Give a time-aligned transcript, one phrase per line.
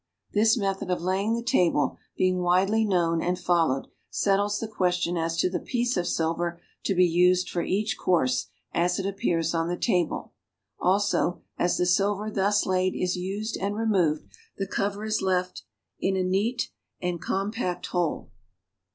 [0.33, 5.37] This method of laying the table, being widely known and followed, settles the question as
[5.37, 9.67] to the piece of silver to be used for each course as it appears on
[9.67, 10.31] the tabic.
[10.79, 14.25] Also, as the silver thus laid is used and removed
[14.57, 15.65] "the cover" is left
[15.99, 18.31] in a neat and compact whole.